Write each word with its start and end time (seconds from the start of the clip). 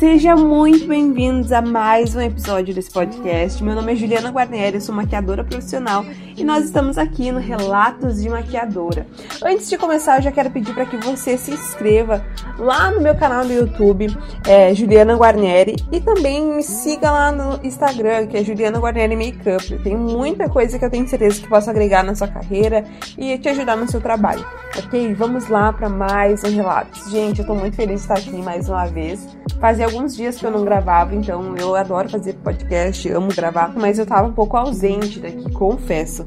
Seja 0.00 0.34
muito 0.34 0.86
bem-vindos 0.86 1.52
a 1.52 1.60
mais 1.60 2.16
um 2.16 2.22
episódio 2.22 2.74
desse 2.74 2.90
podcast. 2.90 3.62
Meu 3.62 3.74
nome 3.74 3.92
é 3.92 3.94
Juliana 3.94 4.30
Guarneri, 4.30 4.80
sou 4.80 4.94
maquiadora 4.94 5.44
profissional 5.44 6.06
e 6.34 6.42
nós 6.42 6.64
estamos 6.64 6.96
aqui 6.96 7.30
no 7.30 7.38
Relatos 7.38 8.22
de 8.22 8.30
Maquiadora. 8.30 9.06
Antes 9.44 9.68
de 9.68 9.76
começar, 9.76 10.16
eu 10.16 10.22
já 10.22 10.32
quero 10.32 10.50
pedir 10.50 10.72
para 10.72 10.86
que 10.86 10.96
você 10.96 11.36
se 11.36 11.50
inscreva 11.50 12.24
lá 12.58 12.90
no 12.90 13.02
meu 13.02 13.14
canal 13.14 13.44
no 13.44 13.52
YouTube, 13.52 14.06
é, 14.48 14.74
Juliana 14.74 15.14
Guarneri, 15.14 15.76
e 15.92 16.00
também 16.00 16.46
me 16.46 16.62
siga 16.62 17.10
lá 17.10 17.30
no 17.30 17.62
Instagram, 17.62 18.26
que 18.26 18.38
é 18.38 18.42
Juliana 18.42 18.78
Guarneri 18.78 19.14
Makeup. 19.14 19.82
Tem 19.82 19.94
muita 19.94 20.48
coisa 20.48 20.78
que 20.78 20.84
eu 20.86 20.90
tenho 20.90 21.06
certeza 21.06 21.42
que 21.42 21.46
posso 21.46 21.68
agregar 21.68 22.02
na 22.02 22.14
sua 22.14 22.26
carreira 22.26 22.86
e 23.18 23.36
te 23.36 23.50
ajudar 23.50 23.76
no 23.76 23.86
seu 23.86 24.00
trabalho. 24.00 24.46
Ok? 24.78 25.12
Vamos 25.12 25.48
lá 25.48 25.74
para 25.74 25.90
mais 25.90 26.42
um 26.42 26.54
Relatos. 26.56 27.10
Gente, 27.10 27.40
eu 27.40 27.46
tô 27.46 27.54
muito 27.54 27.76
feliz 27.76 27.96
de 27.96 28.00
estar 28.00 28.14
aqui 28.14 28.40
mais 28.40 28.66
uma 28.66 28.86
vez. 28.86 29.28
Fazia 29.60 29.89
alguns 29.90 30.16
dias 30.16 30.36
que 30.36 30.46
eu 30.46 30.50
não 30.50 30.64
gravava, 30.64 31.14
então 31.14 31.56
eu 31.56 31.74
adoro 31.74 32.08
fazer 32.08 32.34
podcast, 32.34 33.10
amo 33.10 33.28
gravar, 33.34 33.72
mas 33.76 33.98
eu 33.98 34.06
tava 34.06 34.28
um 34.28 34.32
pouco 34.32 34.56
ausente 34.56 35.18
daqui, 35.18 35.50
confesso. 35.52 36.26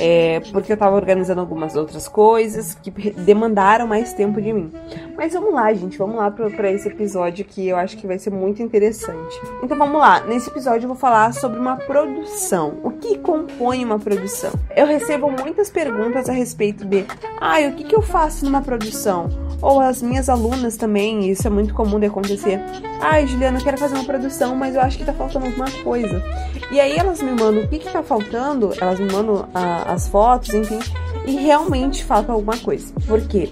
É, 0.00 0.40
porque 0.52 0.72
eu 0.72 0.76
tava 0.76 0.96
organizando 0.96 1.42
algumas 1.42 1.76
outras 1.76 2.08
coisas 2.08 2.74
que 2.74 2.90
demandaram 2.90 3.86
mais 3.86 4.14
tempo 4.14 4.40
de 4.40 4.50
mim. 4.50 4.72
Mas 5.14 5.34
vamos 5.34 5.52
lá, 5.52 5.70
gente, 5.74 5.98
vamos 5.98 6.16
lá 6.16 6.30
para 6.30 6.72
esse 6.72 6.88
episódio 6.88 7.44
que 7.44 7.68
eu 7.68 7.76
acho 7.76 7.98
que 7.98 8.06
vai 8.06 8.18
ser 8.18 8.30
muito 8.30 8.62
interessante. 8.62 9.38
Então 9.62 9.76
vamos 9.76 10.00
lá, 10.00 10.20
nesse 10.20 10.48
episódio 10.48 10.84
eu 10.84 10.88
vou 10.88 10.96
falar 10.96 11.34
sobre 11.34 11.58
uma 11.58 11.76
produção. 11.76 12.78
O 12.82 12.90
que 12.92 13.18
compõe 13.18 13.84
uma 13.84 13.98
produção? 13.98 14.52
Eu 14.74 14.86
recebo 14.86 15.30
muitas 15.30 15.68
perguntas 15.68 16.26
a 16.26 16.32
respeito 16.32 16.86
de, 16.86 17.04
ah, 17.38 17.60
o 17.68 17.72
que, 17.72 17.84
que 17.84 17.94
eu 17.94 18.02
faço 18.02 18.46
numa 18.46 18.62
produção? 18.62 19.28
Ou 19.62 19.80
as 19.80 20.02
minhas 20.02 20.28
alunas 20.28 20.76
também, 20.76 21.30
isso 21.30 21.46
é 21.46 21.50
muito 21.50 21.72
comum 21.72 22.00
de 22.00 22.06
acontecer. 22.06 22.60
Ai, 23.00 23.26
Juliana, 23.26 23.58
eu 23.58 23.64
quero 23.64 23.78
fazer 23.78 23.94
uma 23.94 24.04
produção, 24.04 24.56
mas 24.56 24.74
eu 24.74 24.80
acho 24.80 24.98
que 24.98 25.04
tá 25.04 25.12
faltando 25.12 25.46
alguma 25.46 25.70
coisa. 25.82 26.22
E 26.70 26.80
aí 26.80 26.96
elas 26.96 27.22
me 27.22 27.30
mandam 27.30 27.62
o 27.62 27.68
que 27.68 27.78
que 27.78 27.88
tá 27.90 28.02
faltando, 28.02 28.72
elas 28.80 28.98
me 28.98 29.10
mandam 29.10 29.48
a, 29.54 29.92
as 29.92 30.08
fotos, 30.08 30.52
enfim, 30.52 30.80
e 31.24 31.36
realmente 31.36 32.04
falta 32.04 32.32
alguma 32.32 32.56
coisa. 32.58 32.92
Por 33.06 33.20
quê? 33.22 33.50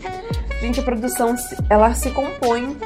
Gente, 0.61 0.81
a 0.81 0.83
produção, 0.83 1.35
ela 1.71 1.95
se 1.95 2.11
compõe 2.11 2.77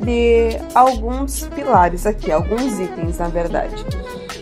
de 0.00 0.58
alguns 0.74 1.46
pilares 1.54 2.04
aqui, 2.04 2.32
alguns 2.32 2.78
itens, 2.80 3.18
na 3.18 3.28
verdade. 3.28 3.74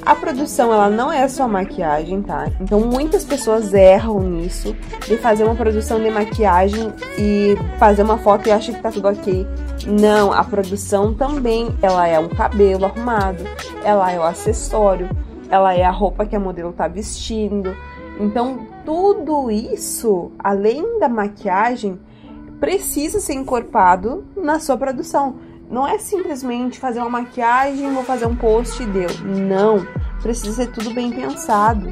A 0.05 0.15
produção, 0.15 0.73
ela 0.73 0.89
não 0.89 1.13
é 1.13 1.29
só 1.29 1.47
maquiagem, 1.47 2.23
tá? 2.23 2.49
Então 2.61 2.81
muitas 2.81 3.25
pessoas 3.25 3.75
erram 3.75 4.21
nisso, 4.21 4.75
de 5.07 5.17
fazer 5.19 5.45
uma 5.45 5.55
produção 5.55 6.03
de 6.03 6.11
maquiagem 6.11 6.93
e 7.19 7.55
fazer 7.79 8.03
uma 8.03 8.19
foto 8.19 8.49
e 8.49 8.53
achar 8.53 8.73
que 8.73 8.81
tá 8.81 8.91
tudo 8.91 9.09
ok. 9.09 9.47
Não, 9.87 10.33
a 10.33 10.43
produção 10.43 11.15
também, 11.15 11.75
ela 11.83 12.07
é 12.07 12.19
um 12.19 12.29
cabelo 12.29 12.87
arrumado, 12.87 13.45
ela 13.85 14.11
é 14.11 14.19
o 14.19 14.23
acessório, 14.23 15.09
ela 15.51 15.75
é 15.75 15.85
a 15.85 15.91
roupa 15.91 16.25
que 16.25 16.35
a 16.35 16.41
modelo 16.41 16.73
tá 16.73 16.89
vestindo. 16.89 17.75
Então, 18.19 18.67
tudo 18.85 19.51
isso, 19.51 20.33
além 20.39 20.99
da 20.99 21.09
maquiagem, 21.09 21.99
precisa 22.59 23.21
ser 23.21 23.35
encorpado 23.35 24.25
na 24.37 24.61
sua 24.61 24.77
produção. 24.77 25.37
Não 25.71 25.87
é 25.87 25.99
simplesmente 25.99 26.81
fazer 26.81 26.99
uma 26.99 27.09
maquiagem, 27.09 27.95
vou 27.95 28.03
fazer 28.03 28.27
um 28.27 28.35
post 28.35 28.83
e 28.83 28.87
deu. 28.87 29.09
Não. 29.25 29.87
Precisa 30.21 30.53
ser 30.53 30.73
tudo 30.73 30.93
bem 30.93 31.13
pensado. 31.13 31.89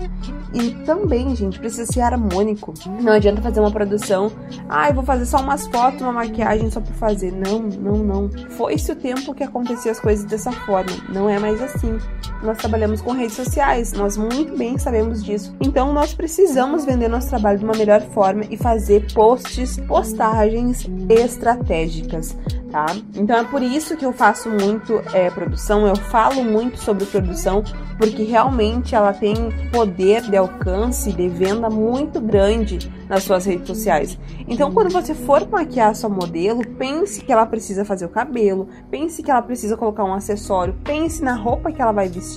E 0.53 0.71
também, 0.85 1.35
gente, 1.37 1.59
precisa 1.59 1.91
ser 1.91 2.01
harmônico. 2.01 2.75
Não 3.01 3.13
adianta 3.13 3.41
fazer 3.41 3.61
uma 3.61 3.71
produção. 3.71 4.33
Ah, 4.69 4.89
eu 4.89 4.95
vou 4.95 5.05
fazer 5.05 5.25
só 5.27 5.39
umas 5.39 5.67
fotos, 5.67 6.03
uma 6.03 6.13
maquiagem 6.13 6.71
só 6.71 6.81
por 6.81 6.93
fazer. 6.95 7.33
Não, 7.33 7.61
não, 7.61 7.99
não. 7.99 8.31
Foi-se 8.51 8.91
o 8.93 8.97
tempo 8.97 9.33
que 9.33 9.45
acontecia 9.45 9.93
as 9.93 10.01
coisas 10.01 10.25
dessa 10.25 10.51
forma. 10.51 10.91
Não 11.09 11.29
é 11.29 11.39
mais 11.39 11.63
assim. 11.63 11.99
Nós 12.43 12.59
trabalhamos 12.59 13.01
com 13.01 13.13
redes 13.13 13.35
sociais, 13.35 13.93
nós 13.93 14.17
muito 14.17 14.57
bem 14.57 14.79
sabemos 14.79 15.25
disso. 15.25 15.55
Então 15.61 15.93
nós 15.93 16.15
precisamos 16.15 16.85
vender 16.85 17.09
nosso 17.09 17.29
trabalho 17.29 17.59
de 17.59 17.65
uma 17.65 17.75
melhor 17.75 18.01
forma 18.01 18.45
e 18.49 18.57
fazer 18.57 19.13
posts, 19.13 19.79
postagens 19.89 20.87
estratégicas, 21.09 22.37
tá? 22.71 22.87
Então 23.15 23.37
é 23.37 23.45
por 23.45 23.63
isso 23.63 23.97
que 23.97 24.05
eu 24.05 24.13
faço 24.13 24.49
muito 24.49 25.03
é, 25.13 25.31
produção, 25.31 25.87
eu 25.87 25.97
falo 25.97 26.45
muito 26.45 26.79
sobre 26.79 27.05
produção, 27.07 27.65
porque 27.99 28.23
realmente 28.23 28.95
ela 28.95 29.13
tem 29.13 29.35
poder 29.73 30.23
de 30.23 30.37
alcance, 30.37 31.13
de 31.13 31.29
venda 31.29 31.69
muito 31.69 32.21
grande 32.21 32.79
nas 33.09 33.25
suas 33.25 33.45
redes 33.47 33.67
sociais. 33.67 34.19
Então, 34.47 34.71
quando 34.71 34.93
você 34.93 35.15
for 35.15 35.49
maquiar 35.49 35.95
sua 35.95 36.11
modelo, 36.11 36.65
pense 36.77 37.23
que 37.23 37.33
ela 37.33 37.47
precisa 37.47 37.85
fazer 37.85 38.05
o 38.05 38.09
cabelo, 38.09 38.69
pense 38.91 39.23
que 39.23 39.31
ela 39.31 39.43
precisa 39.43 39.77
colocar 39.77 40.05
um 40.05 40.13
acessório, 40.13 40.77
pense 40.85 41.23
na 41.23 41.35
roupa 41.35 41.73
que 41.73 41.81
ela 41.81 41.93
vai 41.93 42.09
vestir. 42.09 42.28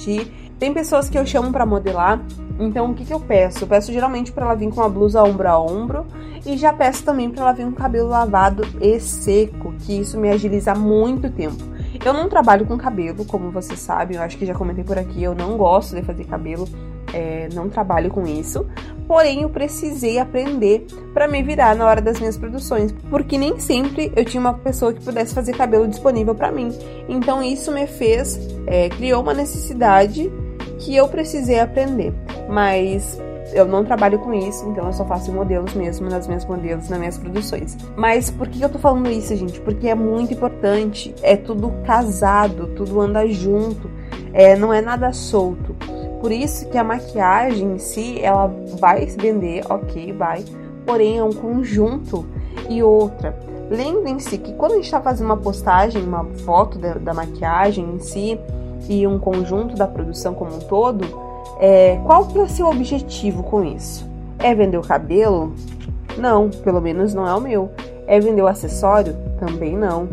Tem 0.60 0.74
pessoas 0.74 1.10
que 1.10 1.18
eu 1.18 1.26
chamo 1.26 1.52
para 1.52 1.66
modelar, 1.66 2.22
então 2.60 2.92
o 2.92 2.94
que, 2.94 3.04
que 3.04 3.14
eu 3.14 3.20
peço? 3.20 3.64
Eu 3.64 3.68
peço 3.68 3.92
geralmente 3.92 4.32
para 4.32 4.46
ela 4.46 4.56
vir 4.56 4.72
com 4.72 4.82
a 4.82 4.88
blusa 4.88 5.24
ombro 5.24 5.48
a 5.48 5.60
ombro 5.60 6.06
e 6.46 6.56
já 6.56 6.72
peço 6.72 7.04
também 7.04 7.30
para 7.30 7.42
ela 7.42 7.52
vir 7.52 7.66
com 7.66 7.72
o 7.72 7.76
cabelo 7.76 8.08
lavado 8.08 8.64
e 8.80 9.00
seco, 9.00 9.74
que 9.80 10.00
isso 10.00 10.20
me 10.20 10.30
agiliza 10.30 10.76
muito 10.76 11.30
tempo. 11.32 11.64
Eu 12.06 12.14
não 12.14 12.30
trabalho 12.30 12.66
com 12.66 12.78
cabelo, 12.78 13.26
como 13.26 13.52
vocês 13.52 13.80
sabem, 13.80 14.18
eu 14.18 14.24
acho 14.24 14.38
que 14.38 14.46
já 14.46 14.54
comentei 14.54 14.84
por 14.84 14.98
aqui, 14.98 15.24
eu 15.24 15.36
não 15.36 15.58
gosto 15.58 15.96
de 15.96 16.02
fazer 16.04 16.26
cabelo, 16.26 16.68
é, 17.14 17.50
não 17.54 17.68
trabalho 17.68 18.10
com 18.10 18.26
isso. 18.26 18.66
Porém, 19.12 19.42
eu 19.42 19.50
precisei 19.50 20.20
aprender 20.20 20.88
para 21.14 21.28
me 21.28 21.44
virar 21.44 21.76
na 21.76 21.86
hora 21.86 22.00
das 22.00 22.18
minhas 22.18 22.38
produções, 22.38 22.94
porque 23.10 23.38
nem 23.38 23.60
sempre 23.60 24.10
eu 24.16 24.24
tinha 24.24 24.40
uma 24.40 24.54
pessoa 24.54 24.94
que 24.94 25.04
pudesse 25.04 25.36
fazer 25.36 25.52
cabelo 25.52 25.86
disponível 25.86 26.34
para 26.34 26.50
mim. 26.50 26.70
Então, 27.10 27.44
isso 27.44 27.74
me 27.74 27.86
fez, 27.88 28.40
é, 28.66 28.88
criou 28.88 29.22
uma 29.22 29.34
necessidade 29.34 30.32
que 30.80 30.96
eu 30.96 31.10
precisei 31.10 31.60
aprender. 31.60 32.14
Mas 32.48 33.20
eu 33.52 33.66
não 33.66 33.84
trabalho 33.84 34.18
com 34.18 34.34
isso, 34.34 34.66
então 34.70 34.86
eu 34.86 34.94
só 34.94 35.04
faço 35.04 35.30
modelos 35.30 35.74
mesmo 35.74 36.10
nas 36.10 36.26
minhas 36.26 36.46
modelos, 36.46 36.88
nas 36.88 36.98
minhas 36.98 37.18
produções. 37.18 37.78
Mas 37.98 38.32
por 38.32 38.48
que 38.48 38.64
eu 38.64 38.70
tô 38.70 38.80
falando 38.80 39.12
isso, 39.12 39.36
gente? 39.36 39.60
Porque 39.60 39.90
é 39.90 39.96
muito 39.96 40.34
importante, 40.34 41.14
é 41.22 41.36
tudo 41.36 41.70
casado, 41.86 42.68
tudo 42.78 43.02
anda 43.02 43.28
junto, 43.28 43.92
é, 44.32 44.56
não 44.56 44.74
é 44.74 44.80
nada 44.80 45.12
solto. 45.12 45.71
Por 46.22 46.32
isso 46.32 46.70
que 46.70 46.78
a 46.78 46.84
maquiagem 46.84 47.74
em 47.74 47.80
si, 47.80 48.22
ela 48.22 48.46
vai 48.80 49.08
se 49.08 49.18
vender, 49.18 49.64
ok, 49.68 50.14
vai, 50.14 50.46
porém 50.86 51.18
é 51.18 51.24
um 51.24 51.34
conjunto 51.34 52.24
e 52.70 52.84
outra. 52.84 53.36
Lembrem-se 53.72 54.38
que 54.38 54.54
quando 54.54 54.74
a 54.74 54.76
gente 54.76 54.86
está 54.86 55.02
fazendo 55.02 55.26
uma 55.26 55.38
postagem, 55.38 56.04
uma 56.04 56.24
foto 56.46 56.78
da, 56.78 56.94
da 56.94 57.14
maquiagem 57.14 57.96
em 57.96 58.00
si 58.00 58.40
e 58.88 59.08
um 59.08 59.18
conjunto 59.18 59.76
da 59.76 59.88
produção 59.88 60.36
como 60.36 60.56
um 60.56 60.60
todo, 60.60 61.06
é, 61.60 62.00
qual 62.06 62.28
que 62.28 62.38
é 62.38 62.42
o 62.44 62.48
seu 62.48 62.68
objetivo 62.68 63.42
com 63.42 63.64
isso? 63.64 64.08
É 64.38 64.54
vender 64.54 64.78
o 64.78 64.82
cabelo? 64.82 65.54
Não, 66.18 66.50
pelo 66.50 66.82
menos 66.82 67.14
não 67.16 67.28
é 67.28 67.34
o 67.34 67.42
meu. 67.42 67.72
É 68.06 68.20
vender 68.20 68.42
o 68.42 68.48
acessório? 68.48 69.16
Também 69.40 69.76
não. 69.76 70.08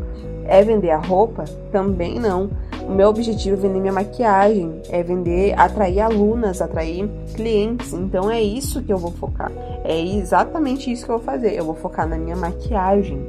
É 0.47 0.63
vender 0.63 0.91
a 0.91 0.99
roupa? 0.99 1.45
Também 1.71 2.19
não. 2.19 2.49
O 2.88 2.93
meu 2.93 3.09
objetivo 3.09 3.54
é 3.54 3.60
vender 3.60 3.81
minha 3.81 3.93
maquiagem, 3.93 4.81
é 4.88 5.03
vender, 5.03 5.53
atrair 5.59 6.00
alunas, 6.00 6.62
atrair 6.62 7.06
clientes. 7.34 7.93
Então 7.93 8.31
é 8.31 8.41
isso 8.41 8.82
que 8.82 8.91
eu 8.91 8.97
vou 8.97 9.12
focar. 9.12 9.53
É 9.84 10.00
exatamente 10.00 10.91
isso 10.91 11.04
que 11.04 11.12
eu 11.12 11.19
vou 11.19 11.25
fazer. 11.25 11.53
Eu 11.54 11.66
vou 11.66 11.75
focar 11.75 12.09
na 12.09 12.16
minha 12.16 12.34
maquiagem. 12.34 13.26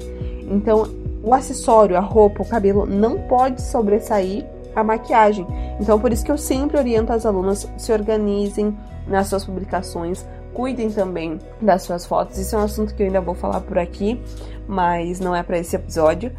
Então, 0.50 0.88
o 1.22 1.34
acessório, 1.34 1.98
a 1.98 2.00
roupa, 2.00 2.42
o 2.42 2.48
cabelo 2.48 2.86
não 2.86 3.20
pode 3.24 3.62
sobressair 3.62 4.46
a 4.74 4.82
maquiagem. 4.82 5.46
Então, 5.80 6.00
por 6.00 6.14
isso 6.14 6.24
que 6.24 6.32
eu 6.32 6.38
sempre 6.38 6.78
oriento 6.78 7.12
as 7.12 7.26
alunas 7.26 7.70
se 7.78 7.92
organizem 7.92 8.76
nas 9.08 9.28
suas 9.28 9.46
publicações, 9.46 10.26
cuidem 10.54 10.90
também 10.90 11.38
das 11.62 11.84
suas 11.84 12.06
fotos. 12.06 12.38
Isso 12.38 12.56
é 12.56 12.60
um 12.60 12.64
assunto 12.64 12.96
que 12.96 13.04
eu 13.04 13.08
ainda 13.08 13.20
vou 13.20 13.36
falar 13.36 13.60
por 13.62 13.78
aqui, 13.78 14.22
mas 14.68 15.20
não 15.20 15.36
é 15.36 15.44
para 15.44 15.60
esse 15.60 15.76
episódio. 15.76 16.32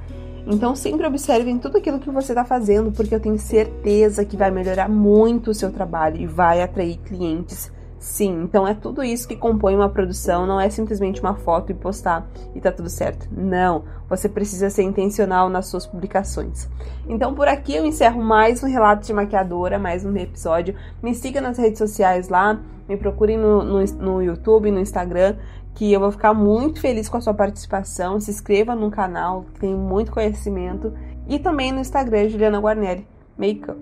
Então, 0.47 0.75
sempre 0.75 1.07
observem 1.07 1.59
tudo 1.59 1.79
aquilo 1.79 1.99
que 1.99 2.11
você 2.11 2.33
está 2.33 2.45
fazendo, 2.45 2.93
porque 2.93 3.15
eu 3.15 3.21
tenho 3.21 3.39
certeza 3.39 4.25
que 4.25 4.37
vai 4.37 4.51
melhorar 4.51 4.89
muito 4.89 5.51
o 5.51 5.55
seu 5.55 5.71
trabalho 5.71 6.21
e 6.21 6.27
vai 6.27 6.63
atrair 6.63 6.99
clientes 6.99 7.71
Sim, 8.01 8.45
então 8.45 8.67
é 8.67 8.73
tudo 8.73 9.05
isso 9.05 9.29
que 9.29 9.37
compõe 9.37 9.77
uma 9.77 9.91
produção, 9.91 10.47
não 10.47 10.59
é 10.59 10.71
simplesmente 10.71 11.21
uma 11.21 11.35
foto 11.35 11.71
e 11.71 11.75
postar 11.75 12.27
e 12.55 12.61
tá 12.61 12.73
tudo 12.73 12.89
certo. 12.89 13.29
Não, 13.31 13.85
você 14.09 14.27
precisa 14.27 14.71
ser 14.71 14.85
intencional 14.85 15.51
nas 15.51 15.67
suas 15.67 15.87
publicações. 15.87 16.67
Então 17.07 17.35
por 17.35 17.47
aqui 17.47 17.77
eu 17.77 17.85
encerro 17.85 18.23
mais 18.23 18.63
um 18.63 18.67
relato 18.67 19.07
de 19.07 19.13
maquiadora, 19.13 19.79
mais 19.79 20.03
um 20.03 20.17
episódio. 20.17 20.75
Me 21.03 21.15
siga 21.15 21.43
nas 21.43 21.59
redes 21.59 21.77
sociais 21.77 22.31
lá, 22.31 22.59
me 22.89 22.97
procurem 22.97 23.37
no, 23.37 23.63
no, 23.63 23.85
no 23.85 24.23
YouTube, 24.23 24.71
no 24.71 24.81
Instagram, 24.81 25.37
que 25.75 25.93
eu 25.93 26.01
vou 26.01 26.11
ficar 26.11 26.35
muito 26.35 26.81
feliz 26.81 27.09
com 27.09 27.17
a 27.17 27.21
sua 27.21 27.35
participação. 27.35 28.21
Se 28.21 28.31
inscreva 28.31 28.75
no 28.75 28.91
canal, 28.91 29.47
tem 29.59 29.75
muito 29.75 30.13
conhecimento. 30.13 30.93
E 31.29 31.39
também 31.39 31.73
no 31.73 31.81
Instagram, 31.81 32.29
Juliana 32.29 32.59
Guarneri 32.59 33.07
Makeup. 33.39 33.79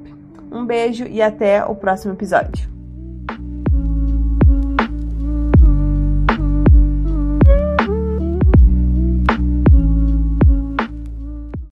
Um 0.50 0.64
beijo 0.64 1.05
e 1.05 1.20
até 1.20 1.64
o 1.64 1.75
próximo 1.75 2.12
episódio. 2.12 2.78